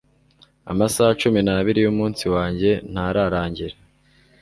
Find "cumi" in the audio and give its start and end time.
1.21-1.39